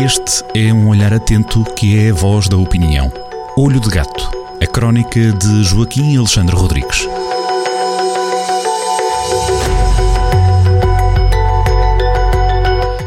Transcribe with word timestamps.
Este 0.00 0.44
é 0.54 0.72
um 0.72 0.88
olhar 0.88 1.12
atento 1.12 1.64
que 1.74 1.98
é 1.98 2.10
a 2.10 2.14
voz 2.14 2.48
da 2.48 2.56
opinião. 2.56 3.12
Olho 3.56 3.80
de 3.80 3.88
Gato, 3.90 4.30
a 4.62 4.66
crónica 4.66 5.32
de 5.32 5.64
Joaquim 5.64 6.16
Alexandre 6.16 6.54
Rodrigues. 6.54 7.08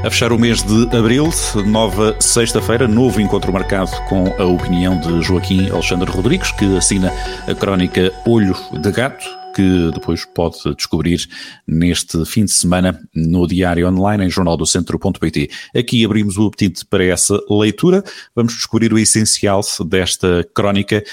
A 0.04 0.10
fechar 0.10 0.34
o 0.34 0.38
mês 0.38 0.62
de 0.64 0.94
abril, 0.94 1.30
nova 1.66 2.18
sexta-feira, 2.20 2.90
novo 2.90 3.22
encontro 3.22 3.54
marcado 3.54 3.92
com 4.10 4.28
a 4.38 4.44
opinião 4.44 5.00
de 5.00 5.22
Joaquim 5.22 5.70
Alexandre 5.70 6.12
Rodrigues, 6.12 6.52
que 6.52 6.76
assina 6.76 7.14
a 7.48 7.56
crónica 7.56 8.12
Olho 8.26 8.56
de 8.70 8.92
Gato 8.92 9.41
que 9.54 9.92
depois 9.94 10.26
pode 10.26 10.58
descobrir 10.76 11.28
neste 11.68 12.24
fim 12.26 12.46
de 12.46 12.52
semana 12.52 13.00
no 13.14 13.48
diário 13.48 13.88
online 13.88 14.26
em 14.26 14.30
jornaldocentro.pt. 14.30 15.50
Aqui 15.76 16.06
abrimos 16.06 16.38
o 16.38 16.48
apetite 16.48 16.86
para 16.86 17.04
essa 17.04 17.40
leitura. 17.50 18.04
Vamos 18.36 18.54
descobrir 18.54 18.94
o 18.94 19.00
essencial 19.00 19.62
desta 19.86 20.48
crónica 20.54 21.04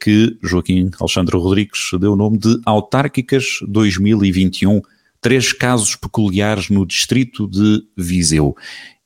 que 0.00 0.36
Joaquim 0.42 0.90
Alexandre 1.00 1.36
Rodrigues 1.36 1.90
deu 2.00 2.12
o 2.12 2.16
nome 2.16 2.38
de 2.38 2.60
Autárquicas 2.64 3.58
2021 3.68 4.80
três 5.24 5.54
casos 5.54 5.96
peculiares 5.96 6.68
no 6.68 6.84
distrito 6.84 7.48
de 7.48 7.82
Viseu. 7.96 8.54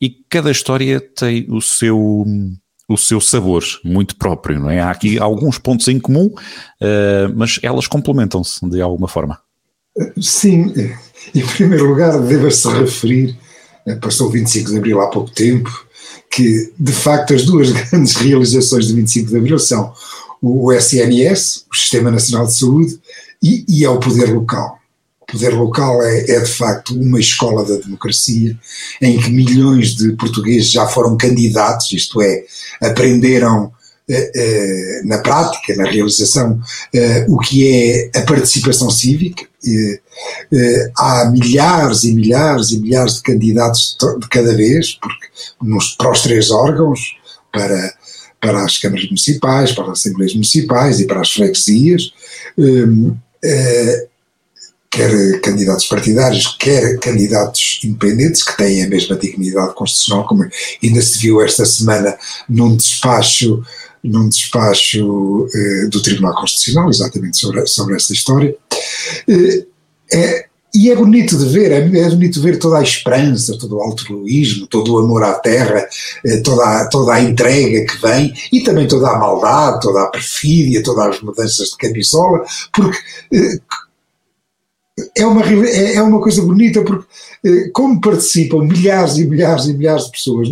E 0.00 0.10
cada 0.28 0.50
história 0.50 1.00
tem 1.00 1.46
o 1.48 1.60
seu 1.60 2.26
o 2.88 2.96
seu 2.96 3.20
sabor 3.20 3.62
muito 3.84 4.16
próprio, 4.16 4.58
não 4.58 4.70
é? 4.70 4.80
Há 4.80 4.90
aqui 4.90 5.18
alguns 5.18 5.58
pontos 5.58 5.86
em 5.88 6.00
comum, 6.00 6.26
uh, 6.26 7.34
mas 7.36 7.60
elas 7.62 7.86
complementam-se 7.86 8.66
de 8.68 8.80
alguma 8.80 9.06
forma. 9.06 9.38
Sim, 10.20 10.72
em 11.34 11.46
primeiro 11.46 11.86
lugar, 11.86 12.18
deva-se 12.22 12.68
referir, 12.68 13.36
eh, 13.86 13.96
passou 13.96 14.28
o 14.28 14.30
25 14.30 14.70
de 14.70 14.78
Abril 14.78 15.00
há 15.00 15.08
pouco 15.08 15.30
tempo, 15.30 15.70
que 16.30 16.72
de 16.78 16.92
facto 16.92 17.34
as 17.34 17.44
duas 17.44 17.72
grandes 17.90 18.14
realizações 18.14 18.86
de 18.86 18.94
25 18.94 19.30
de 19.30 19.36
Abril 19.36 19.58
são 19.58 19.92
o 20.40 20.72
SNS, 20.72 21.66
o 21.70 21.76
Sistema 21.76 22.10
Nacional 22.10 22.46
de 22.46 22.56
Saúde, 22.56 22.98
e, 23.42 23.64
e 23.68 23.84
é 23.84 23.90
o 23.90 23.98
poder 23.98 24.32
local 24.32 24.77
poder 25.30 25.54
local 25.54 26.02
é, 26.02 26.20
é, 26.30 26.40
de 26.40 26.50
facto 26.50 26.98
uma 26.98 27.20
escola 27.20 27.64
da 27.64 27.76
democracia 27.76 28.58
em 29.00 29.20
que 29.20 29.30
milhões 29.30 29.94
de 29.94 30.12
portugueses 30.12 30.70
já 30.70 30.86
foram 30.86 31.16
candidatos, 31.16 31.92
isto 31.92 32.20
é, 32.22 32.44
aprenderam 32.80 33.72
eh, 34.10 34.32
eh, 34.34 35.02
na 35.04 35.18
prática, 35.18 35.76
na 35.76 35.84
realização, 35.84 36.58
eh, 36.94 37.26
o 37.28 37.38
que 37.38 37.68
é 37.68 38.18
a 38.18 38.22
participação 38.22 38.88
cívica. 38.88 39.44
Eh, 39.66 40.00
eh, 40.50 40.90
há 40.96 41.30
milhares 41.30 42.04
e 42.04 42.14
milhares 42.14 42.70
e 42.70 42.80
milhares 42.80 43.16
de 43.16 43.22
candidatos 43.22 43.98
de 44.18 44.28
cada 44.30 44.54
vez, 44.54 44.94
porque 44.94 45.26
nos, 45.60 45.90
para 45.90 46.10
os 46.10 46.22
três 46.22 46.50
órgãos, 46.50 47.16
para, 47.52 47.94
para 48.40 48.64
as 48.64 48.78
câmaras 48.78 49.04
municipais, 49.04 49.72
para 49.72 49.84
as 49.84 49.98
assembleias 49.98 50.32
municipais 50.32 51.00
e 51.00 51.06
para 51.06 51.20
as 51.20 51.30
freguesias 51.30 52.10
eh, 53.44 54.07
quer 54.98 55.40
candidatos 55.40 55.86
partidários, 55.86 56.56
quer 56.58 56.98
candidatos 56.98 57.78
independentes, 57.84 58.42
que 58.42 58.56
têm 58.56 58.82
a 58.82 58.88
mesma 58.88 59.14
dignidade 59.14 59.72
constitucional, 59.74 60.26
como 60.26 60.44
ainda 60.82 61.00
se 61.00 61.18
viu 61.18 61.40
esta 61.40 61.64
semana 61.64 62.18
num 62.48 62.76
despacho, 62.76 63.62
num 64.02 64.28
despacho 64.28 65.46
eh, 65.54 65.86
do 65.86 66.02
Tribunal 66.02 66.34
Constitucional, 66.34 66.90
exatamente 66.90 67.38
sobre, 67.38 67.64
sobre 67.68 67.94
essa 67.94 68.12
história. 68.12 68.56
Eh, 69.28 69.64
é, 70.12 70.46
e 70.74 70.90
é 70.90 70.96
bonito 70.96 71.36
de 71.38 71.46
ver, 71.46 71.70
é, 71.70 71.78
é, 71.78 72.10
bonito 72.10 72.42
ver 72.42 72.58
toda 72.58 72.78
a 72.78 72.82
esperança, 72.82 73.56
todo 73.56 73.76
o 73.76 73.80
altruísmo, 73.80 74.66
todo 74.66 74.94
o 74.94 74.98
amor 74.98 75.22
à 75.22 75.34
terra, 75.34 75.88
eh, 76.24 76.38
toda 76.38 76.64
a, 76.64 76.88
toda 76.88 77.14
a 77.14 77.22
entrega 77.22 77.86
que 77.86 78.02
vem 78.02 78.34
e 78.52 78.62
também 78.62 78.88
toda 78.88 79.10
a 79.10 79.18
maldade, 79.18 79.80
toda 79.80 80.02
a 80.02 80.06
perfídia, 80.08 80.82
todas 80.82 81.16
as 81.16 81.22
mudanças 81.22 81.68
de 81.68 81.76
camisola, 81.76 82.44
porque 82.72 82.98
eh, 83.32 83.60
é 85.16 85.26
uma, 85.26 85.42
é, 85.42 85.94
é 85.96 86.02
uma 86.02 86.20
coisa 86.20 86.42
bonita 86.42 86.82
porque 86.82 87.06
eh, 87.44 87.70
como 87.72 88.00
participam 88.00 88.64
milhares 88.64 89.16
e 89.16 89.26
milhares 89.26 89.66
e 89.66 89.74
milhares 89.74 90.06
de 90.06 90.12
pessoas 90.12 90.48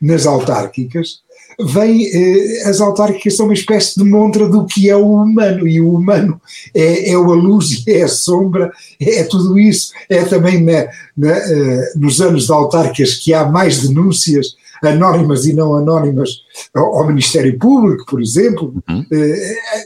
nas 0.00 0.26
autárquicas, 0.26 1.20
vem, 1.60 2.06
eh, 2.06 2.68
as 2.68 2.80
autárquicas 2.80 3.36
são 3.36 3.46
uma 3.46 3.54
espécie 3.54 3.98
de 3.98 4.04
montra 4.04 4.48
do 4.48 4.64
que 4.66 4.88
é 4.88 4.96
o 4.96 5.22
humano, 5.22 5.66
e 5.66 5.80
o 5.80 5.94
humano 5.94 6.40
é, 6.74 7.10
é 7.10 7.14
a 7.14 7.18
luz 7.18 7.84
e 7.86 7.90
é 7.92 8.02
a 8.02 8.08
sombra, 8.08 8.72
é, 9.00 9.24
tudo 9.24 9.58
isso. 9.58 9.92
É 10.08 10.24
também 10.24 10.62
na, 10.62 10.88
na, 11.16 11.36
eh, 11.36 11.92
nos 11.96 12.20
anos 12.20 12.46
de 12.46 12.52
autárquicas 12.52 13.14
que 13.14 13.32
há 13.32 13.44
mais 13.44 13.86
denúncias 13.86 14.56
anónimas 14.82 15.44
e 15.44 15.52
não 15.52 15.74
anónimas 15.74 16.30
ao, 16.72 17.04
Ministério 17.04 17.58
Público, 17.58 18.06
por 18.06 18.22
exemplo, 18.22 18.72
uhum. 18.88 19.04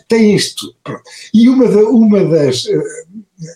tem 0.07 0.35
isto. 0.35 0.75
E 1.33 1.49
uma, 1.49 1.67
da, 1.67 1.81
uma 1.85 2.23
das 2.23 2.67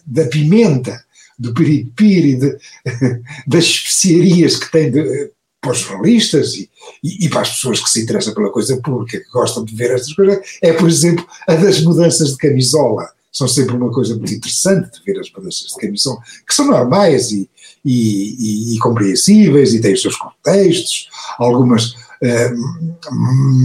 da 0.07 0.25
pimenta, 0.27 1.05
do 1.39 1.53
piripiri, 1.53 2.37
de, 2.37 2.57
das 3.47 3.65
especiarias 3.65 4.57
que 4.57 4.71
tem 4.71 4.91
de, 4.91 5.31
para 5.61 5.73
os 5.73 5.79
jornalistas 5.79 6.55
e, 6.55 6.71
e, 7.03 7.27
e, 7.27 7.29
para 7.29 7.43
as 7.43 7.51
pessoas 7.51 7.81
que 7.81 7.91
se 7.91 8.03
interessam 8.03 8.35
pela 8.35 8.51
coisa 8.51 8.77
pública, 8.79 9.19
que 9.19 9.31
gostam 9.31 9.65
de 9.65 9.75
ver 9.75 9.91
estas 9.91 10.15
coisas, 10.15 10.39
é, 10.63 10.73
por 10.73 10.89
exemplo, 10.89 11.27
a 11.47 11.55
das 11.55 11.83
mudanças 11.83 12.31
de 12.31 12.37
camisola. 12.37 13.09
São 13.33 13.47
sempre 13.47 13.77
uma 13.77 13.93
coisa 13.93 14.17
muito 14.17 14.33
interessante 14.33 14.91
de 14.93 15.05
ver 15.05 15.21
as 15.21 15.31
mudanças 15.31 15.69
de 15.69 15.77
camisola, 15.77 16.19
que 16.47 16.55
são 16.55 16.69
normais 16.69 17.31
e, 17.33 17.51
e, 17.85 18.79
compreensíveis 18.79 19.75
e 19.75 19.81
têm 19.81 19.93
os 19.93 20.03
seus 20.03 20.17
contextos, 20.17 21.09
algumas 21.39 21.91
uh, 21.91 23.13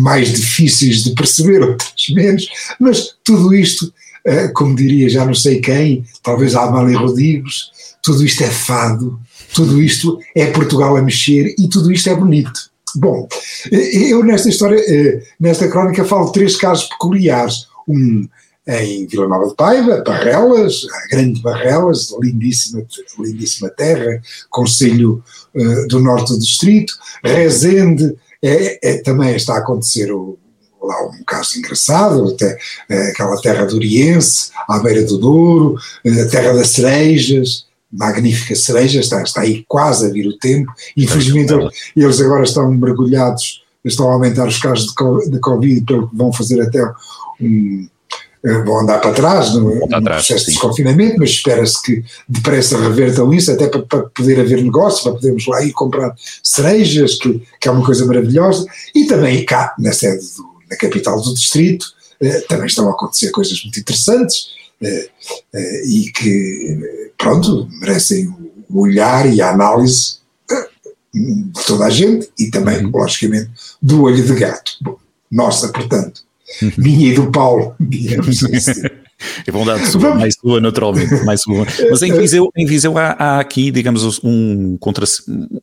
mais 0.02 0.34
difíceis 0.34 1.04
de 1.04 1.14
perceber, 1.14 1.62
outras 1.64 2.10
menos, 2.10 2.50
mas 2.80 3.16
tudo 3.24 3.56
isto 3.56 3.94
como 4.54 4.76
diria 4.76 5.10
já 5.10 5.26
não 5.26 5.34
sei 5.34 5.60
quem, 5.60 6.06
talvez 6.22 6.56
Amália 6.56 6.98
Rodrigues, 6.98 7.72
tudo 8.02 8.24
isto 8.26 8.44
é 8.44 8.50
fado, 8.50 9.20
tudo 9.54 9.82
isto 9.82 10.20
é 10.36 10.48
Portugal 10.48 10.96
a 10.96 11.02
mexer 11.02 11.56
e 11.58 11.68
tudo 11.68 11.92
isto 11.92 12.10
é 12.10 12.16
bonito. 12.16 12.72
Bom, 12.96 13.28
eh, 13.72 14.12
eu 14.12 14.24
nesta 14.24 14.50
história, 14.50 14.80
eh, 14.80 15.22
nesta 15.40 15.68
crónica, 15.68 16.04
falo 16.04 16.32
três 16.32 16.56
casos 16.56 16.86
peculiares. 16.90 17.68
Um 17.88 18.28
em 18.68 19.08
Vila 19.08 19.28
Nova 19.28 19.48
de 19.48 19.56
Paiva, 19.56 20.04
Barrelas, 20.06 20.86
a 20.94 21.08
grande 21.16 21.42
Barrelas, 21.42 22.16
lindíssima, 22.22 22.86
lindíssima 23.20 23.70
terra, 23.70 24.22
Conselho 24.52 25.24
do 25.90 26.00
Norte 26.00 26.32
do 26.32 26.40
Distrito, 26.40 26.94
Rezende, 27.24 28.16
é, 28.42 28.80
é, 28.88 28.98
também 29.00 29.36
está 29.36 29.56
a 29.56 29.60
acontecer 29.60 30.12
o, 30.12 30.38
lá 30.82 31.06
um 31.06 31.24
caso 31.26 31.58
engraçado, 31.58 32.30
até 32.30 32.58
eh, 32.90 33.10
aquela 33.10 33.40
terra 33.40 33.66
duriense, 33.66 34.52
à 34.68 34.80
beira 34.80 35.04
do 35.04 35.18
Douro, 35.18 35.76
eh, 36.04 36.22
a 36.22 36.28
terra 36.28 36.54
das 36.54 36.70
cerejas, 36.70 37.66
magnífica 37.92 38.56
cereja, 38.56 39.00
está, 39.00 39.22
está 39.22 39.42
aí 39.42 39.66
quase 39.68 40.06
a 40.06 40.10
vir 40.10 40.28
o 40.28 40.38
tempo, 40.38 40.72
infelizmente 40.96 41.54
eles 41.96 42.22
agora 42.22 42.44
estão 42.44 42.72
mergulhados, 42.72 43.64
estão 43.84 44.10
a 44.10 44.14
aumentar 44.14 44.48
os 44.48 44.58
casos 44.58 44.88
de, 45.30 45.40
Covid, 45.40 45.86
pelo 45.86 46.10
que 46.10 46.16
vão 46.16 46.32
fazer 46.32 46.62
até 46.62 46.84
um, 47.40 47.88
eh, 48.44 48.64
vão 48.64 48.80
andar 48.80 49.00
para 49.00 49.14
trás 49.14 49.54
no, 49.54 49.76
no 49.76 49.86
atrás, 49.86 50.26
processo 50.26 50.40
sim. 50.40 50.46
de 50.46 50.52
desconfinamento, 50.54 51.16
mas 51.20 51.30
espera-se 51.30 51.82
que 51.82 52.04
depressa 52.28 52.78
revertam 52.78 53.32
isso, 53.34 53.52
até 53.52 53.68
para, 53.68 53.82
para, 53.84 54.04
poder 54.04 54.40
haver 54.40 54.64
negócio, 54.64 55.04
para 55.04 55.14
podermos 55.14 55.46
lá 55.48 55.62
ir 55.64 55.72
comprar 55.74 56.16
cerejas, 56.44 57.16
que, 57.16 57.44
que 57.60 57.68
é 57.68 57.72
uma 57.72 57.86
coisa 57.86 58.06
maravilhosa, 58.06 58.66
e 58.96 59.06
também 59.06 59.46
cá, 59.46 59.76
na 59.78 59.92
sede 59.92 60.26
do, 60.38 60.51
na 60.72 60.78
capital 60.78 61.22
do 61.22 61.34
distrito, 61.34 61.86
eh, 62.22 62.40
também 62.42 62.68
estão 62.68 62.88
a 62.88 62.92
acontecer 62.92 63.30
coisas 63.32 63.62
muito 63.62 63.80
interessantes 63.80 64.48
eh, 64.82 65.10
eh, 65.54 65.86
e 65.86 66.12
que, 66.12 67.12
pronto, 67.18 67.68
merecem 67.80 68.34
o 68.70 68.82
olhar 68.82 69.32
e 69.32 69.42
a 69.42 69.52
análise 69.52 70.22
de 71.14 71.66
toda 71.68 71.86
a 71.86 71.90
gente 71.90 72.32
e 72.40 72.50
também, 72.50 72.86
uhum. 72.86 72.92
logicamente, 72.92 73.52
do 73.82 74.04
olho 74.04 74.26
de 74.26 74.34
gato. 74.34 74.72
Bom, 74.82 74.98
nossa, 75.30 75.68
portanto, 75.70 76.22
uhum. 76.62 76.72
minha 76.78 77.12
e 77.12 77.16
do 77.16 77.30
Paulo, 77.32 77.76
digamos 77.80 78.42
assim. 78.46 78.82
É 79.46 79.52
bondade 79.52 79.88
sua, 79.88 80.16
mais 80.16 80.36
sua 80.36 80.60
naturalmente, 80.60 81.24
mais 81.26 81.42
sua. 81.42 81.66
Mas 81.90 82.02
em 82.02 82.14
Viseu, 82.14 82.50
em 82.56 82.66
Viseu 82.66 82.98
há, 82.98 83.12
há 83.12 83.40
aqui, 83.40 83.72
digamos, 83.72 84.20
um, 84.24 84.78
contra, 84.78 85.06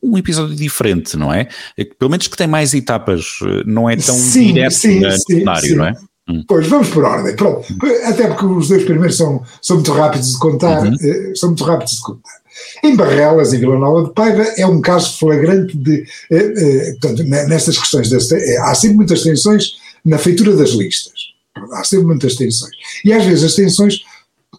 um 0.01 0.17
episódio 0.17 0.55
diferente, 0.55 1.15
não 1.17 1.33
é? 1.33 1.47
é? 1.77 1.85
Pelo 1.85 2.11
menos 2.11 2.27
que 2.27 2.37
tem 2.37 2.47
mais 2.47 2.73
etapas, 2.73 3.39
não 3.65 3.89
é 3.89 3.95
tão 3.95 4.15
sim, 4.15 4.53
direto 4.53 4.73
sim, 4.73 4.99
no 4.99 5.11
sim, 5.11 5.19
cenário, 5.39 5.69
sim. 5.69 5.75
não 5.75 5.85
é? 5.85 5.93
Hum. 6.29 6.43
Pois, 6.47 6.67
vamos 6.67 6.89
por 6.89 7.03
ordem, 7.03 7.35
pronto. 7.35 7.65
Até 8.05 8.27
porque 8.27 8.45
os 8.45 8.67
dois 8.69 8.83
primeiros 8.83 9.17
são, 9.17 9.41
são 9.61 9.77
muito 9.77 9.91
rápidos 9.91 10.33
de 10.33 10.37
contar, 10.37 10.83
uhum. 10.83 10.95
Eh, 11.01 11.33
são 11.35 11.49
muito 11.49 11.63
rápidos 11.63 11.95
de 11.95 12.01
contar. 12.01 12.39
Em 12.83 12.95
Barrelas, 12.95 13.53
em 13.53 13.59
Vila 13.59 13.79
Nova 13.79 14.07
de 14.07 14.13
Paiva, 14.13 14.43
é 14.57 14.65
um 14.65 14.79
caso 14.79 15.17
flagrante 15.17 15.75
de, 15.75 16.05
eh, 16.31 16.53
eh, 16.55 16.91
portanto, 17.01 17.23
nestas 17.23 17.77
questões, 17.77 18.09
das, 18.09 18.31
há 18.31 18.75
sempre 18.75 18.97
muitas 18.97 19.23
tensões 19.23 19.77
na 20.05 20.17
feitura 20.17 20.55
das 20.55 20.69
listas 20.71 21.28
há 21.73 21.83
sempre 21.83 22.07
muitas 22.07 22.35
tensões. 22.35 22.71
E 23.03 23.13
às 23.13 23.25
vezes 23.25 23.43
as 23.43 23.55
tensões 23.55 23.99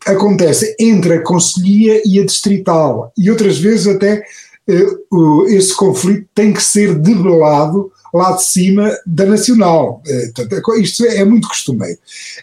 acontecem 0.06 0.74
entre 0.78 1.14
a 1.14 1.22
Conselhia 1.22 2.02
e 2.04 2.20
a 2.20 2.24
Distrital, 2.24 3.12
e 3.18 3.30
outras 3.30 3.58
vezes 3.58 3.86
até 3.86 4.24
esse 5.48 5.74
conflito 5.74 6.28
tem 6.34 6.52
que 6.52 6.62
ser 6.62 6.94
debelado 6.94 7.90
lá 8.14 8.32
de 8.32 8.44
cima 8.44 8.96
da 9.04 9.26
Nacional. 9.26 10.02
Isto 10.80 11.04
é 11.06 11.24
muito 11.24 11.48
costumeiro. 11.48 11.98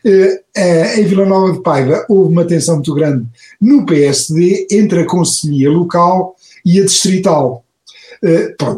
Em 0.05 1.03
Vila 1.05 1.25
Nova 1.25 1.53
de 1.53 1.61
Paiva 1.61 2.05
houve 2.09 2.33
uma 2.33 2.45
tensão 2.45 2.75
muito 2.75 2.93
grande 2.93 3.25
no 3.61 3.85
PSD 3.85 4.67
entre 4.69 5.01
a 5.01 5.05
Conselhia 5.05 5.69
Local 5.69 6.35
e 6.65 6.79
a 6.81 6.83
Distrital. 6.83 7.63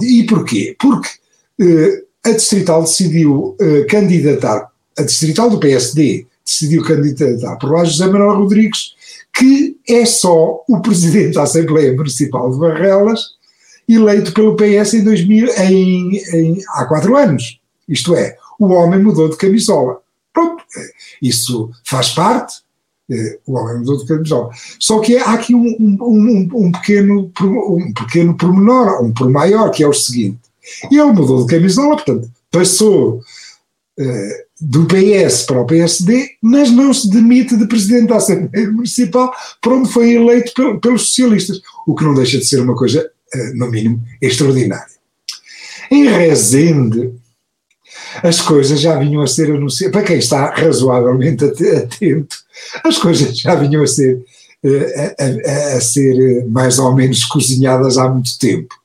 E 0.02 0.24
porquê? 0.24 0.76
Porque 0.80 1.10
a 2.24 2.32
Distrital 2.32 2.84
decidiu 2.84 3.58
candidatar, 3.90 4.69
a 5.00 5.04
Distrital 5.04 5.50
do 5.50 5.60
PSD 5.60 6.28
decidiu 6.46 6.84
candidatar 6.84 7.56
por 7.58 7.72
lá 7.72 7.86
José 7.86 8.06
Manuel 8.08 8.40
Rodrigues, 8.40 8.94
que 9.34 9.78
é 9.88 10.06
só 10.06 10.64
o 10.68 10.82
presidente 10.82 11.36
da 11.36 11.44
Assembleia 11.44 11.96
Municipal 11.96 12.52
de 12.52 12.60
Barrelas, 12.60 13.22
eleito 13.88 14.34
pelo 14.34 14.56
PS 14.56 14.96
em 14.96 15.04
2000, 15.04 15.48
em, 15.58 16.18
em, 16.34 16.62
há 16.70 16.86
quatro 16.86 17.16
anos. 17.16 17.60
Isto 17.88 18.14
é, 18.16 18.36
o 18.60 18.68
homem 18.68 19.02
mudou 19.02 19.30
de 19.30 19.38
camisola. 19.38 20.02
Pronto, 20.34 20.64
isso 21.22 21.72
faz 21.86 22.10
parte, 22.10 22.62
eh, 23.10 23.40
o 23.48 23.54
homem 23.58 23.78
mudou 23.80 23.98
de 23.98 24.06
camisola. 24.06 24.50
Só 24.80 25.00
que 25.00 25.18
há 25.18 25.34
aqui 25.34 25.56
um, 25.56 25.76
um, 25.80 25.98
um, 26.02 26.50
um 26.54 26.72
pequeno, 26.72 27.32
um 27.42 27.94
pequeno 27.94 28.36
pormenor, 28.36 29.04
um 29.04 29.14
por 29.14 29.30
maior, 29.30 29.72
que 29.72 29.84
é 29.84 29.88
o 29.88 29.94
seguinte: 29.94 30.40
ele 30.92 31.04
mudou 31.04 31.46
de 31.46 31.56
camisola, 31.56 31.96
portanto, 31.96 32.30
passou 32.52 33.22
uh, 34.00 34.49
do 34.60 34.86
PS 34.86 35.44
para 35.44 35.62
o 35.62 35.66
PSD, 35.66 36.32
mas 36.42 36.70
não 36.72 36.94
se 36.94 37.10
demite 37.10 37.56
de 37.56 37.68
presidente 37.68 38.08
da 38.08 38.18
Assembleia 38.18 38.70
Municipal, 38.70 39.32
por 39.62 39.74
onde 39.74 39.92
foi 39.92 40.14
eleito 40.14 40.80
pelos 40.80 41.08
socialistas, 41.08 41.62
o 41.88 41.96
que 41.96 42.04
não 42.04 42.14
deixa 42.14 42.38
de 42.38 42.46
ser 42.46 42.62
uma 42.62 42.76
coisa 42.76 43.10
eh, 43.34 43.54
no 43.54 43.70
mínimo, 43.70 44.04
extraordinário. 44.22 44.94
Em 45.90 46.08
Rezende, 46.08 47.14
as 48.22 48.42
coisas 48.42 48.82
já 48.82 48.98
vinham 49.00 49.22
a 49.22 49.28
ser 49.28 49.52
anunciadas, 49.52 49.94
para 49.94 50.06
quem 50.06 50.18
está 50.18 50.54
razoavelmente 50.54 51.46
atento, 51.46 52.38
as 52.84 52.98
coisas 52.98 53.38
já 53.40 53.56
vinham 53.56 53.82
a 53.82 53.88
ser, 53.88 54.22
eh, 54.64 55.16
a, 55.18 55.74
a, 55.74 55.78
a 55.78 55.82
ser 55.82 56.46
mais 56.48 56.80
ou 56.80 56.94
menos 56.94 57.24
cozinhadas 57.24 57.98
há 57.98 58.10
muito 58.10 58.38
tempo. 58.38 58.76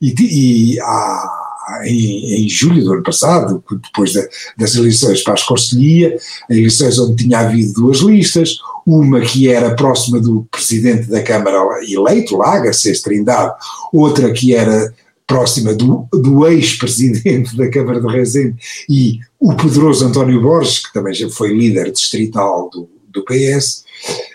E, 0.00 0.14
e 0.18 0.80
há, 0.80 1.39
em, 1.84 2.44
em, 2.44 2.48
julho 2.48 2.84
do 2.84 2.92
ano 2.94 3.02
passado, 3.02 3.62
depois 3.82 4.12
da, 4.12 4.26
das 4.56 4.74
eleições 4.74 5.22
para 5.22 5.34
as 5.34 5.42
Conselhia, 5.42 6.16
eleições 6.48 6.98
onde 6.98 7.24
tinha 7.24 7.40
havido 7.40 7.72
duas 7.74 7.98
listas, 7.98 8.58
uma 8.86 9.20
que 9.20 9.48
era 9.48 9.74
próxima 9.74 10.20
do 10.20 10.46
presidente 10.50 11.08
da 11.08 11.22
Câmara 11.22 11.58
eleito, 11.82 12.36
lá, 12.36 12.58
Garcês 12.58 13.00
Trindade, 13.00 13.54
outra 13.92 14.32
que 14.32 14.54
era 14.54 14.92
próxima 15.26 15.72
do, 15.72 16.08
do 16.12 16.44
ex-presidente 16.48 17.56
da 17.56 17.70
Câmara 17.70 18.00
de 18.00 18.08
Rezende 18.08 18.56
e 18.88 19.20
o 19.38 19.54
poderoso 19.54 20.04
António 20.04 20.42
Borges, 20.42 20.84
que 20.84 20.92
também 20.92 21.14
já 21.14 21.30
foi 21.30 21.56
líder 21.56 21.92
distrital 21.92 22.68
do, 22.68 22.90
do 23.08 23.24
PS, 23.24 23.84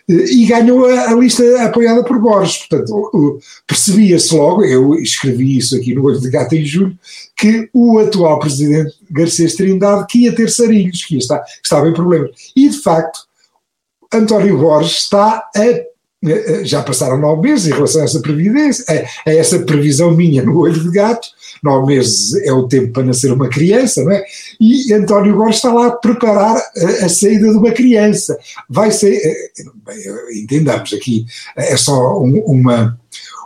e 0.07 0.45
ganhou 0.45 0.85
a, 0.85 1.11
a, 1.11 1.13
lista 1.15 1.43
apoiada 1.63 2.03
por 2.03 2.19
Borges. 2.19 2.67
Portanto, 2.67 3.39
percebia-se 3.65 4.35
logo, 4.35 4.63
eu 4.63 4.95
escrevi 4.95 5.57
isso 5.57 5.75
aqui 5.75 5.95
no 5.95 6.03
Olho 6.05 6.19
de 6.19 6.29
Gato 6.29 6.53
em 6.53 6.63
julho, 6.63 6.97
que 7.35 7.69
o 7.73 7.97
atual 7.99 8.39
presidente 8.39 8.93
Garcês 9.09 9.55
Trindade 9.55 10.05
que 10.07 10.19
ia 10.19 10.35
ter 10.35 10.49
sarilhos, 10.49 11.03
que, 11.03 11.15
ia 11.15 11.19
estar, 11.19 11.39
que 11.39 11.61
estava 11.63 11.89
em 11.89 11.93
problemas. 11.93 12.31
E, 12.55 12.69
de 12.69 12.77
facto, 12.81 13.21
António 14.13 14.57
Borges 14.57 14.99
está 14.99 15.49
a 15.55 15.94
já 16.63 16.81
passaram 16.81 17.17
nove 17.17 17.49
meses 17.49 17.67
em 17.67 17.73
relação 17.73 18.01
a 18.01 18.05
essa 18.05 18.19
previdência, 18.19 18.85
a, 18.87 19.29
a, 19.29 19.33
essa 19.33 19.59
previsão 19.59 20.11
minha 20.11 20.43
no 20.43 20.57
olho 20.59 20.81
de 20.81 20.91
gato, 20.91 21.27
nove 21.63 21.95
meses 21.95 22.33
é 22.43 22.51
o 22.51 22.67
tempo 22.67 22.93
para 22.93 23.03
nascer 23.03 23.31
uma 23.31 23.49
criança, 23.49 24.03
não 24.03 24.11
é? 24.11 24.23
E 24.59 24.93
António 24.93 25.35
Borges 25.35 25.57
está 25.57 25.73
lá 25.73 25.87
a 25.87 25.91
preparar 25.91 26.57
a, 26.57 27.05
a 27.05 27.09
saída 27.09 27.49
de 27.49 27.57
uma 27.57 27.71
criança. 27.71 28.37
Vai 28.69 28.91
ser, 28.91 29.15
eh, 29.15 29.51
entendamos 30.33 30.93
aqui, 30.93 31.25
é 31.55 31.75
só 31.77 32.21
um, 32.21 32.39
uma, 32.45 32.99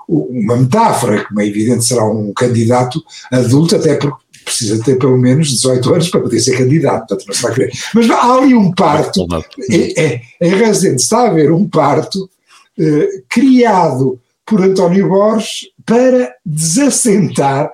uma 0.07 0.57
metáfora, 0.57 1.25
como 1.25 1.41
é 1.41 1.45
evidente 1.45 1.85
será 1.85 2.05
um 2.05 2.33
candidato 2.33 3.03
adulto, 3.31 3.75
até 3.75 3.95
porque 3.95 4.29
precisa 4.43 4.83
ter 4.83 4.97
pelo 4.97 5.17
menos 5.17 5.49
18 5.49 5.93
anos 5.93 6.09
para 6.09 6.21
poder 6.21 6.39
ser 6.39 6.57
candidato, 6.57 7.07
portanto 7.07 7.27
não 7.27 7.33
se 7.33 7.41
vai 7.41 7.53
querer. 7.53 7.71
Mas 7.93 8.09
há 8.09 8.33
ali 8.33 8.55
um 8.55 8.71
parto, 8.71 9.27
é, 9.69 10.03
é, 10.03 10.21
em 10.41 10.49
Rezende 10.49 11.01
está 11.01 11.19
a 11.19 11.27
haver 11.27 11.51
um 11.51 11.67
parto 11.67 12.29
eh, 12.79 13.23
criado 13.27 14.19
por 14.45 14.61
António 14.61 15.07
Borges 15.07 15.67
para 15.85 16.33
desassentar 16.45 17.71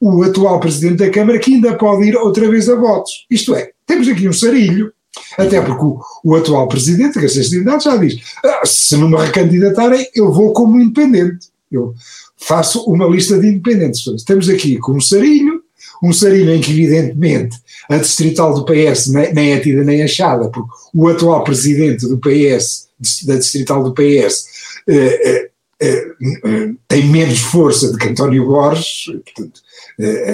o 0.00 0.22
atual 0.22 0.60
Presidente 0.60 0.98
da 0.98 1.10
Câmara, 1.10 1.38
que 1.38 1.54
ainda 1.54 1.76
pode 1.76 2.06
ir 2.06 2.16
outra 2.16 2.48
vez 2.48 2.68
a 2.68 2.76
votos. 2.76 3.26
Isto 3.30 3.54
é, 3.54 3.70
temos 3.86 4.08
aqui 4.08 4.28
um 4.28 4.32
sarilho, 4.32 4.92
até 5.36 5.60
porque 5.60 5.84
o, 5.84 6.00
o 6.24 6.36
atual 6.36 6.68
Presidente, 6.68 7.20
Garcês 7.20 7.48
Trindade, 7.48 7.84
já 7.84 7.96
diz, 7.96 8.20
ah, 8.44 8.62
se 8.64 8.96
não 8.96 9.08
me 9.08 9.16
recandidatarem, 9.16 10.06
eu 10.14 10.32
vou 10.32 10.52
como 10.52 10.80
independente. 10.80 11.48
Eu 11.70 11.94
faço 12.36 12.84
uma 12.84 13.06
lista 13.06 13.38
de 13.38 13.48
independentes. 13.48 14.04
Temos 14.24 14.48
aqui 14.48 14.78
com 14.78 14.92
um 14.92 15.00
sarilho, 15.00 15.62
um 16.02 16.12
sarilho 16.12 16.52
em 16.52 16.60
que, 16.60 16.70
evidentemente, 16.72 17.56
a 17.88 17.96
distrital 17.96 18.54
do 18.54 18.64
PS 18.64 19.08
nem 19.08 19.52
é 19.52 19.60
tida 19.60 19.82
nem 19.82 20.02
achada, 20.02 20.48
porque 20.48 20.70
o 20.94 21.08
atual 21.08 21.42
presidente 21.42 22.06
do 22.06 22.18
PS, 22.18 22.87
da 23.26 23.36
distrital 23.36 23.82
do 23.82 23.94
PS, 23.94 24.46
eh, 24.88 25.50
eh, 25.80 26.08
eh, 26.44 26.70
tem 26.88 27.06
menos 27.06 27.38
força 27.38 27.92
do 27.92 27.98
que 27.98 28.08
António 28.08 28.46
Borges, 28.46 29.04
portanto, 29.24 29.60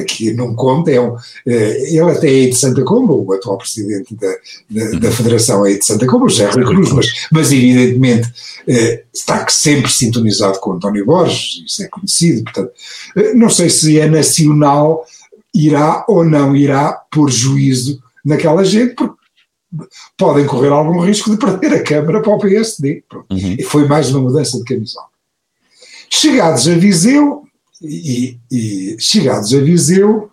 aqui 0.01 0.33
não 0.33 0.55
conta, 0.55 0.91
é 0.91 1.01
um, 1.01 1.17
ele 1.47 2.01
até 2.01 2.45
é 2.45 2.47
de 2.47 2.55
Santa 2.55 2.83
Comba, 2.83 3.15
o 3.15 3.33
atual 3.33 3.59
presidente 3.59 4.15
da, 4.15 4.35
da, 4.71 4.99
da 4.99 5.11
Federação 5.11 5.65
é 5.67 5.75
de 5.75 5.85
Santa 5.85 6.07
Comba, 6.07 6.27
o 6.27 6.29
José 6.29 6.49
Cruz, 6.49 6.93
mas, 6.93 7.07
mas 7.33 7.53
evidentemente 7.53 8.31
está 9.13 9.47
sempre 9.49 9.91
sintonizado 9.91 10.59
com 10.61 10.73
António 10.73 11.07
Borges, 11.07 11.63
isso 11.67 11.83
é 11.83 11.89
conhecido, 11.89 12.45
portanto, 12.45 12.73
não 13.35 13.49
sei 13.49 13.71
se 13.71 13.99
é 13.99 14.07
nacional 14.07 15.05
irá 15.55 16.05
ou 16.09 16.25
não 16.25 16.55
irá 16.55 16.93
pôr 17.11 17.31
juízo 17.31 18.03
naquela 18.25 18.65
gente, 18.65 18.95
porque 18.95 19.24
podem 20.17 20.47
correr 20.47 20.69
algum 20.69 21.01
risco 21.01 21.31
de 21.31 21.37
perder 21.37 21.75
a 21.75 21.83
Câmara 21.83 22.21
para 22.21 22.35
o 22.35 22.39
PSD. 22.39 23.05
Uhum. 23.31 23.57
E 23.59 23.63
foi 23.63 23.87
mais 23.87 24.11
uma 24.11 24.21
mudança 24.21 24.59
de 24.59 24.65
camisola. 24.65 25.07
Chegados 26.11 26.69
a 26.69 26.75
Viseu, 26.75 27.45
e, 27.83 28.39
e 28.51 28.97
chegados 28.99 29.53
a 29.53 29.61
Viseu, 29.61 30.31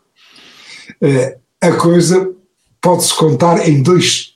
eh, 1.02 1.38
a 1.60 1.72
coisa 1.74 2.34
pode-se 2.80 3.14
contar 3.16 3.68
em 3.68 3.82
dois, 3.82 4.34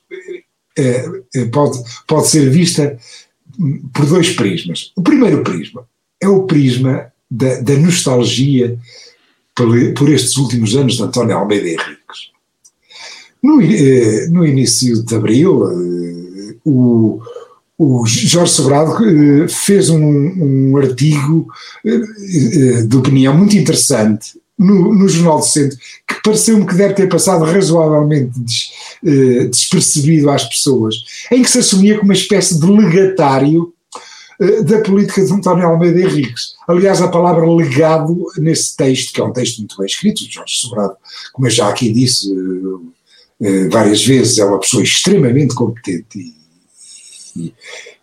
eh, 0.77 1.05
eh, 1.35 1.45
pode, 1.45 1.79
pode 2.07 2.27
ser 2.27 2.49
vista 2.49 2.97
por 3.93 4.05
dois 4.05 4.31
prismas. 4.31 4.91
O 4.95 5.01
primeiro 5.01 5.43
prisma 5.43 5.87
é 6.21 6.27
o 6.27 6.43
prisma 6.43 7.11
da, 7.29 7.61
da 7.61 7.75
nostalgia 7.75 8.77
por, 9.55 9.93
por 9.93 10.09
estes 10.09 10.37
últimos 10.37 10.75
anos 10.75 10.97
de 10.97 11.03
António 11.03 11.37
Almeida 11.37 11.67
Henriques. 11.67 12.34
No, 13.45 13.61
eh, 13.61 14.27
no 14.31 14.43
início 14.43 15.03
de 15.03 15.15
abril, 15.15 15.69
eh, 15.69 16.55
o, 16.65 17.21
o 17.77 18.03
Jorge 18.07 18.51
Sobrado 18.51 18.97
eh, 19.05 19.47
fez 19.47 19.87
um, 19.91 20.01
um 20.01 20.77
artigo 20.77 21.47
de 21.83 22.97
opinião 22.97 23.37
muito 23.37 23.55
interessante 23.55 24.41
no, 24.57 24.91
no 24.95 25.07
Jornal 25.07 25.37
do 25.37 25.45
Centro, 25.45 25.77
que 26.07 26.23
pareceu-me 26.23 26.65
que 26.65 26.73
deve 26.73 26.95
ter 26.95 27.07
passado 27.07 27.45
razoavelmente 27.45 28.31
des, 28.39 28.71
despercebido 29.51 30.31
às 30.31 30.45
pessoas, 30.45 30.95
em 31.31 31.43
que 31.43 31.49
se 31.49 31.59
assumia 31.59 31.99
como 31.99 32.05
uma 32.05 32.13
espécie 32.13 32.59
de 32.59 32.65
legatário 32.65 33.71
da 34.63 34.81
política 34.81 35.23
de 35.23 35.31
António 35.31 35.67
Almeida 35.67 35.99
Henriques. 35.99 36.55
Aliás, 36.67 37.01
a 37.01 37.07
palavra 37.07 37.49
legado 37.49 38.25
nesse 38.37 38.75
texto, 38.75 39.13
que 39.13 39.21
é 39.21 39.23
um 39.23 39.31
texto 39.31 39.59
muito 39.59 39.77
bem 39.77 39.85
escrito, 39.85 40.29
Jorge 40.29 40.57
Sobrado, 40.57 40.95
como 41.31 41.47
eu 41.47 41.51
já 41.51 41.69
aqui 41.69 41.91
disse 41.91 42.33
várias 43.69 44.05
vezes, 44.05 44.37
é 44.37 44.45
uma 44.45 44.59
pessoa 44.59 44.83
extremamente 44.83 45.53
competente 45.53 46.33
e, 47.35 47.53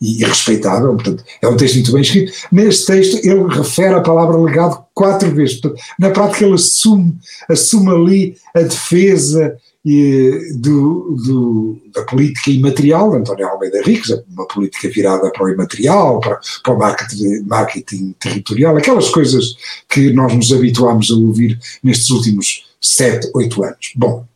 e, 0.00 0.20
e, 0.20 0.24
respeitável, 0.24 0.94
portanto, 0.94 1.24
é 1.40 1.48
um 1.48 1.56
texto 1.56 1.76
muito 1.76 1.92
bem 1.92 2.02
escrito. 2.02 2.32
Nesse 2.52 2.86
texto 2.86 3.26
ele 3.26 3.48
refere 3.48 3.94
a 3.94 4.00
palavra 4.00 4.36
legado 4.36 4.84
quatro 4.94 5.34
vezes, 5.34 5.60
portanto, 5.60 5.82
na 5.98 6.10
prática 6.10 6.44
ele 6.44 6.54
assume, 6.54 7.16
assume 7.48 7.90
ali 7.90 8.36
a 8.54 8.60
defesa 8.60 9.56
e, 9.84 10.52
do, 10.54 11.16
do, 11.26 11.76
da 11.92 12.02
política 12.04 12.50
imaterial 12.50 13.10
de 13.10 13.16
António 13.16 13.48
Almeida 13.48 13.78
Henriques, 13.78 14.10
uma 14.30 14.46
política 14.46 14.88
virada 14.88 15.30
para 15.32 15.44
o 15.44 15.48
imaterial, 15.48 16.20
para, 16.20 16.38
para 16.62 16.74
o 16.74 16.78
marketing, 16.78 17.40
marketing 17.46 18.14
territorial, 18.20 18.76
aquelas 18.76 19.08
coisas 19.08 19.54
que 19.88 20.12
nós 20.12 20.32
nos 20.34 20.52
habituámos 20.52 21.10
a 21.10 21.14
ouvir 21.14 21.58
nestes 21.82 22.10
últimos 22.10 22.64
sete, 22.80 23.30
oito 23.34 23.64
anos. 23.64 23.92
Bom, 23.96 24.26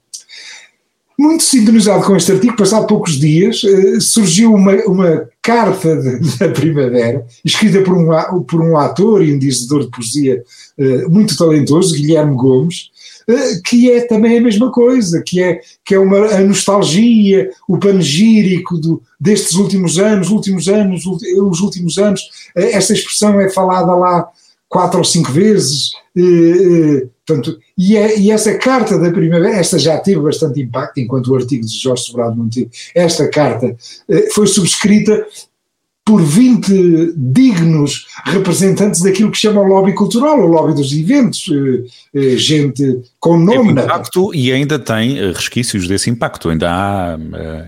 muito 1.19 1.43
sintonizado 1.45 2.05
com 2.05 2.17
este 2.17 2.33
artigo, 2.33 2.57
passado 2.57 2.87
poucos 2.87 3.19
dias, 3.19 3.63
uh, 3.63 4.01
surgiu 4.01 4.53
uma, 4.53 4.75
uma 4.85 5.29
carta 5.41 5.97
da 6.39 6.49
primavera, 6.51 7.25
escrita 7.45 7.83
por 7.83 7.97
um, 7.97 8.43
por 8.43 8.61
um 8.61 8.77
ator 8.77 9.25
e 9.25 9.33
um 9.33 9.39
dizedor 9.39 9.85
de 9.85 9.91
poesia 9.91 10.43
uh, 10.79 11.11
muito 11.11 11.37
talentoso, 11.37 11.95
Guilherme 11.95 12.37
Gomes, 12.37 12.91
uh, 13.29 13.63
que 13.65 13.91
é 13.91 14.03
também 14.03 14.39
a 14.39 14.43
mesma 14.43 14.71
coisa, 14.71 15.23
que 15.25 15.43
é, 15.43 15.61
que 15.85 15.95
é 15.95 15.99
uma, 15.99 16.19
a 16.27 16.41
nostalgia, 16.41 17.51
o 17.67 17.79
panegírico 17.79 18.77
do, 18.77 19.03
destes 19.19 19.55
últimos 19.55 19.99
anos, 19.99 20.31
últimos 20.31 20.69
anos, 20.69 21.07
os 21.07 21.61
últimos 21.61 21.97
anos, 21.97 22.21
esta 22.55 22.93
expressão 22.93 23.41
é 23.41 23.49
falada 23.49 23.95
lá 23.95 24.29
quatro 24.69 24.99
ou 24.99 25.05
cinco 25.05 25.33
vezes, 25.33 25.91
Portanto, 27.27 27.59
e, 27.77 27.97
é, 27.97 28.19
e, 28.19 28.31
essa 28.31 28.57
carta 28.57 28.97
da 28.99 29.11
primavera, 29.11 29.57
esta 29.57 29.79
já 29.79 29.99
teve 29.99 30.21
bastante 30.21 30.63
impacto, 30.63 31.01
enquanto 31.01 31.27
o 31.27 31.35
artigo 31.35 31.67
de 31.67 31.77
Jorge 31.77 32.05
Sobrado 32.05 32.37
não 32.37 32.49
teve. 32.49 32.71
Esta 32.95 33.29
carta 33.29 33.77
eh, 34.09 34.31
foi 34.33 34.47
subscrita 34.47 35.27
por 36.07 36.23
20 36.23 37.15
dignos 37.17 38.07
representantes 38.25 39.03
daquilo 39.03 39.33
que 39.33 39.37
chama 39.37 39.61
o 39.61 39.65
lobby 39.65 39.93
cultural, 39.93 40.39
o 40.39 40.47
lobby 40.47 40.73
dos 40.73 40.93
eventos, 40.93 41.45
eh, 41.51 41.83
eh, 42.15 42.37
gente 42.37 43.03
com 43.19 43.37
nome. 43.37 43.75
Teve 43.75 43.83
impacto 43.83 44.33
e 44.33 44.53
ainda 44.53 44.79
tem 44.79 45.17
resquícios 45.33 45.89
desse 45.89 46.09
impacto, 46.09 46.49
ainda 46.49 46.71
há, 46.71 47.19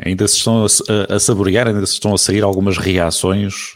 ainda 0.07 0.29
se 0.29 0.37
estão 0.37 0.65
a, 0.65 1.17
a 1.17 1.19
saborear, 1.19 1.67
ainda 1.67 1.85
se 1.85 1.95
estão 1.95 2.15
a 2.15 2.19
sair 2.19 2.45
algumas 2.45 2.79
reações 2.79 3.75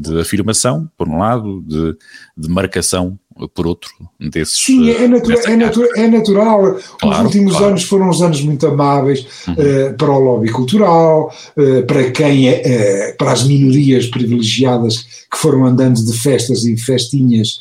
de 0.00 0.20
afirmação, 0.20 0.90
por 0.98 1.08
um 1.08 1.18
lado, 1.18 1.62
de, 1.64 1.96
de 2.36 2.48
marcação 2.48 3.16
por 3.48 3.66
outro 3.66 3.90
desses. 4.18 4.64
Sim, 4.64 4.90
é, 4.90 5.06
natura, 5.08 5.40
é, 5.46 5.56
natura, 5.56 5.88
é 5.96 6.08
natural. 6.08 6.78
Claro, 6.98 7.18
Os 7.18 7.24
últimos 7.24 7.52
claro. 7.52 7.66
anos 7.68 7.82
foram 7.84 8.08
uns 8.08 8.22
anos 8.22 8.42
muito 8.42 8.66
amáveis 8.66 9.26
uhum. 9.46 9.54
uh, 9.54 9.96
para 9.96 10.10
o 10.10 10.18
lobby 10.18 10.50
cultural, 10.50 11.32
uh, 11.56 11.86
para 11.86 12.10
quem 12.10 12.48
é, 12.48 13.12
uh, 13.12 13.16
para 13.16 13.32
as 13.32 13.44
minorias 13.44 14.06
privilegiadas 14.06 15.24
que 15.30 15.38
foram 15.38 15.64
andando 15.64 16.04
de 16.04 16.12
festas 16.12 16.64
e 16.64 16.76
festinhas. 16.76 17.60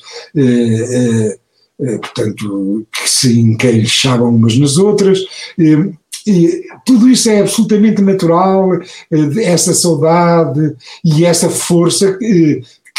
portanto, 2.02 2.86
que 2.92 3.10
se 3.10 3.40
encaixavam 3.40 4.36
umas 4.36 4.58
nas 4.58 4.78
outras, 4.78 5.20
e 6.28 6.64
tudo 6.86 7.08
isso 7.08 7.30
é 7.30 7.40
absolutamente 7.40 8.02
natural, 8.02 8.72
essa 9.42 9.74
saudade 9.74 10.76
e 11.06 11.24
essa 11.24 11.50
força 11.50 12.18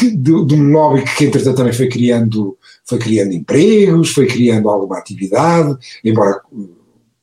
que, 0.00 0.10
de, 0.16 0.46
de, 0.46 0.54
um 0.54 0.72
lobby 0.72 1.04
que, 1.16 1.26
entretanto, 1.26 1.56
também 1.56 1.74
foi 1.74 1.88
criando 1.88 2.56
foi 2.90 2.98
criando 2.98 3.32
empregos, 3.32 4.10
foi 4.10 4.26
criando 4.26 4.68
alguma 4.68 4.98
atividade, 4.98 5.78
embora 6.04 6.40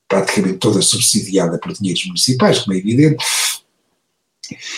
praticamente 0.07 0.57
toda 0.57 0.81
subsidiada 0.81 1.59
por 1.59 1.73
dinheiros 1.73 2.05
municipais, 2.05 2.59
como 2.59 2.75
é 2.75 2.79
evidente. 2.79 3.23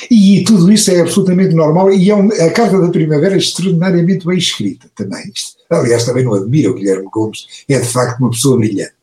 E 0.09 0.43
tudo 0.43 0.71
isso 0.71 0.89
é 0.89 0.99
absolutamente 0.99 1.53
normal 1.53 1.93
e 1.93 2.09
é 2.09 2.15
um, 2.15 2.27
a 2.27 2.49
Carta 2.49 2.81
da 2.81 2.89
Primavera 2.89 3.35
é 3.35 3.37
extraordinariamente 3.37 4.25
bem 4.25 4.37
escrita 4.37 4.89
também. 4.95 5.31
Aliás, 5.69 6.05
também 6.05 6.25
não 6.25 6.33
admiro 6.33 6.71
o 6.71 6.73
Guilherme 6.73 7.07
Gomes, 7.11 7.45
é 7.69 7.79
de 7.79 7.87
facto 7.87 8.19
uma 8.19 8.31
pessoa 8.31 8.57
brilhante. 8.57 8.95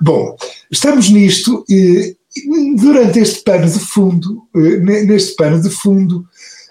Bom, 0.00 0.36
estamos 0.70 1.10
nisto, 1.10 1.64
e, 1.68 2.16
durante 2.76 3.18
este 3.18 3.42
pano 3.42 3.68
de 3.68 3.80
fundo, 3.80 4.46
eh, 4.54 4.76
neste 5.04 5.34
pano 5.34 5.60
de 5.60 5.70
fundo, 5.70 6.24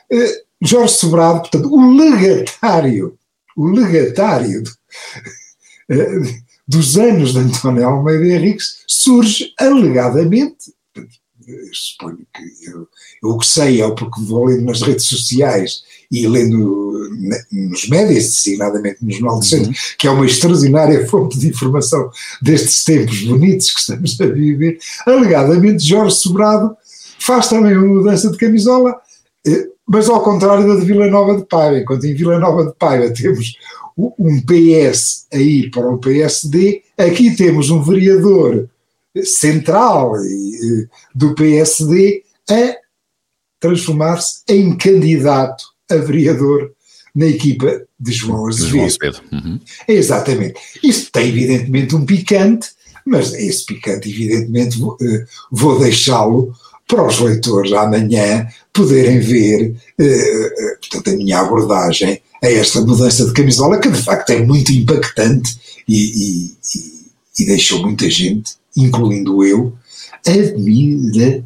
eh, 0.10 0.42
Jorge 0.62 0.94
Sobrado, 0.94 1.42
portanto, 1.42 1.68
o 1.70 1.94
legatário 1.94 3.18
o 3.56 3.68
legatário 3.68 4.64
de, 4.64 4.72
eh, 5.90 6.42
dos 6.68 6.98
anos 6.98 7.34
de 7.34 7.40
António 7.40 7.88
Almeida 7.88 8.26
Henriques 8.26 8.84
surge 8.88 9.54
alegadamente, 9.60 10.74
suponho 11.72 12.26
que 12.34 12.70
eu, 12.70 12.88
eu 13.22 13.30
o 13.30 13.38
que 13.38 13.46
sei 13.46 13.82
é 13.82 13.92
porque 13.92 14.22
vou 14.22 14.46
lendo 14.46 14.66
nas 14.66 14.82
redes 14.82 15.06
sociais 15.06 15.84
e 16.12 16.28
lendo 16.28 16.86
nos 17.52 17.88
médias, 17.88 18.26
designadamente 18.26 19.04
no 19.04 19.12
Jornal 19.12 19.40
do 19.40 19.46
Centro, 19.46 19.68
uhum. 19.68 19.76
que 19.98 20.08
é 20.08 20.12
uma 20.12 20.26
extraordinária 20.26 21.08
fonte 21.08 21.38
de 21.38 21.50
informação 21.50 22.10
destes 22.42 22.84
tempos 22.84 23.22
bonitos 23.24 23.72
que 23.72 23.80
estamos 23.80 24.20
a 24.20 24.26
viver, 24.26 24.80
alegadamente 25.06 25.86
Jorge 25.86 26.16
Sobrado 26.16 26.76
faz 27.20 27.48
também 27.48 27.78
uma 27.78 27.88
mudança 27.88 28.30
de 28.30 28.38
camisola, 28.38 28.96
eh, 29.46 29.68
mas 29.88 30.10
ao 30.10 30.22
contrário 30.22 30.68
da 30.68 30.80
de 30.80 30.86
Vila 30.86 31.08
Nova 31.08 31.38
de 31.38 31.46
Paiva, 31.46 31.80
enquanto 31.80 32.06
em 32.06 32.16
Vila 32.16 32.40
Nova 32.40 32.66
de 32.66 32.74
Paiva 32.74 33.14
temos 33.14 33.58
um 33.98 34.42
PS 34.42 35.28
a 35.32 35.38
ir 35.38 35.70
para 35.70 35.88
o 35.88 35.98
PSD, 35.98 36.84
aqui 36.98 37.36
temos 37.36 37.70
um 37.70 37.82
vereador 37.82 38.70
central 39.24 40.14
do 41.14 41.34
PSD 41.36 42.24
a 42.50 42.76
transformar-se 43.60 44.42
em 44.50 44.76
candidato 44.76 45.64
a 45.90 45.96
vereador 45.96 46.72
na 47.16 47.28
equipa 47.28 47.84
de 47.98 48.12
João 48.12 48.48
Azevedo. 48.48 49.22
Uhum. 49.32 49.60
Exatamente. 49.88 50.60
Isto 50.84 51.12
tem 51.12 51.30
evidentemente 51.30 51.96
um 51.96 52.06
picante, 52.06 52.70
mas 53.06 53.34
esse 53.34 53.66
picante 53.66 54.10
evidentemente 54.10 54.78
vou, 54.78 54.98
eh, 55.02 55.26
vou 55.50 55.80
deixá-lo 55.80 56.54
para 56.88 57.06
os 57.06 57.20
leitores 57.20 57.74
amanhã 57.74 58.48
poderem 58.72 59.20
ver, 59.20 59.76
eh, 59.98 60.78
portanto, 60.80 61.10
a 61.10 61.18
minha 61.18 61.40
abordagem 61.40 62.22
a 62.44 62.52
esta 62.52 62.82
mudança 62.82 63.26
de 63.26 63.34
camisola, 63.34 63.80
que 63.80 63.90
de 63.90 64.02
facto 64.02 64.30
é 64.32 64.46
muito 64.46 64.72
impactante 64.72 65.58
e, 65.88 66.46
e, 66.46 66.56
e 67.40 67.46
deixou 67.46 67.82
muita 67.82 68.10
gente, 68.10 68.54
incluindo 68.78 69.44
eu, 69.44 69.74
admiradíssima 70.26 71.46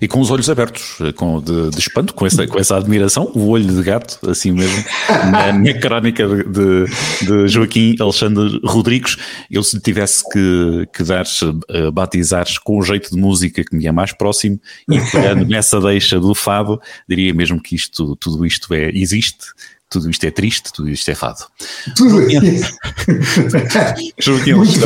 e 0.00 0.08
com 0.08 0.20
os 0.20 0.30
olhos 0.30 0.48
abertos, 0.48 0.98
com, 1.16 1.40
de, 1.40 1.70
de, 1.70 1.78
espanto, 1.78 2.14
com 2.14 2.26
essa, 2.26 2.46
com 2.46 2.58
essa 2.58 2.76
admiração, 2.76 3.30
o 3.34 3.48
olho 3.48 3.66
de 3.66 3.82
gato, 3.82 4.18
assim 4.28 4.52
mesmo, 4.52 4.82
na, 5.30 5.52
na 5.52 5.74
crónica 5.74 6.26
de, 6.26 6.86
de, 7.26 7.48
Joaquim 7.48 7.96
Alexandre 8.00 8.60
Rodrigues. 8.64 9.16
Eu, 9.50 9.62
se 9.62 9.76
lhe 9.76 9.82
tivesse 9.82 10.24
que, 10.30 10.88
que 10.92 11.02
dar, 11.04 11.24
uh, 11.24 11.92
batizar 11.92 12.46
com 12.64 12.78
o 12.78 12.82
jeito 12.82 13.10
de 13.10 13.16
música 13.16 13.62
que 13.62 13.76
me 13.76 13.86
é 13.86 13.92
mais 13.92 14.12
próximo 14.12 14.58
e 14.88 14.98
pegando 15.10 15.44
nessa 15.48 15.80
deixa 15.80 16.18
do 16.18 16.34
fado, 16.34 16.80
diria 17.08 17.34
mesmo 17.34 17.60
que 17.60 17.74
isto, 17.74 18.16
tudo 18.16 18.46
isto 18.46 18.72
é, 18.72 18.90
existe, 18.90 19.46
tudo 19.90 20.08
isto 20.08 20.24
é 20.24 20.30
triste, 20.30 20.72
tudo 20.72 20.88
isto 20.88 21.10
é 21.10 21.14
fado. 21.14 21.44
Tudo 21.96 22.20
Joaquim, 24.18 24.52
muito, 24.54 24.80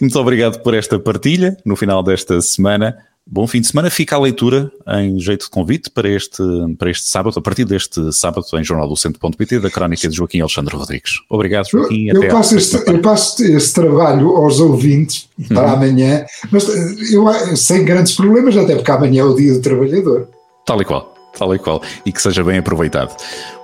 muito 0.00 0.18
obrigado 0.18 0.60
por 0.60 0.74
esta 0.74 0.98
partilha 0.98 1.56
no 1.64 1.76
final 1.76 2.02
desta 2.02 2.40
semana. 2.40 2.96
Bom 3.30 3.46
fim 3.46 3.60
de 3.60 3.66
semana. 3.66 3.90
Fica 3.90 4.16
a 4.16 4.18
leitura 4.18 4.72
em 4.86 5.18
jeito 5.20 5.44
de 5.44 5.50
convite 5.50 5.90
para 5.90 6.08
este, 6.08 6.42
para 6.78 6.90
este 6.90 7.06
sábado, 7.08 7.38
a 7.38 7.42
partir 7.42 7.66
deste 7.66 8.10
sábado, 8.10 8.46
em 8.54 8.64
jornaldocentro.pt, 8.64 9.60
da 9.60 9.70
crónica 9.70 10.08
de 10.08 10.16
Joaquim 10.16 10.40
Alexandre 10.40 10.74
Rodrigues. 10.74 11.20
Obrigado, 11.28 11.68
Joaquim. 11.70 12.08
Eu, 12.08 12.22
eu 12.22 12.30
passo, 12.30 12.56
este, 12.56 12.76
eu 12.86 12.98
passo 13.00 13.44
esse 13.44 13.74
trabalho 13.74 14.30
aos 14.30 14.60
ouvintes 14.60 15.28
para 15.48 15.68
uhum. 15.68 15.74
amanhã, 15.74 16.24
mas 16.50 16.66
eu, 17.12 17.26
sem 17.54 17.84
grandes 17.84 18.14
problemas, 18.14 18.56
até 18.56 18.74
porque 18.74 18.90
amanhã 18.90 19.20
é 19.20 19.24
o 19.24 19.34
dia 19.34 19.52
do 19.52 19.60
trabalhador. 19.60 20.28
Tal 20.64 20.80
e 20.80 20.84
qual, 20.86 21.14
tal 21.36 21.54
e 21.54 21.58
qual. 21.58 21.82
E 22.06 22.12
que 22.12 22.22
seja 22.22 22.42
bem 22.42 22.58
aproveitado. 22.58 23.14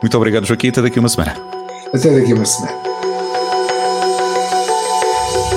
Muito 0.02 0.14
obrigado, 0.16 0.44
Joaquim. 0.44 0.68
Até 0.68 0.82
daqui 0.82 0.98
uma 0.98 1.08
semana. 1.08 1.34
Até 1.92 2.10
daqui 2.10 2.34
uma 2.34 2.44
semana. 2.44 2.93